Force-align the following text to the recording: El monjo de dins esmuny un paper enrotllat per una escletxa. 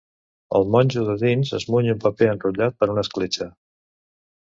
El 0.59 0.65
monjo 0.75 1.03
de 1.09 1.17
dins 1.25 1.53
esmuny 1.59 1.91
un 1.95 2.01
paper 2.07 2.33
enrotllat 2.35 2.83
per 2.83 2.93
una 2.97 3.07
escletxa. 3.09 3.53